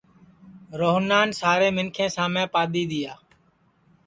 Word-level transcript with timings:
روہنان 0.79 1.27
سارے 1.41 1.69
منکھیں 1.75 2.09
سامے 2.15 2.45
پادؔی 2.53 2.83
دؔیا 2.91 3.13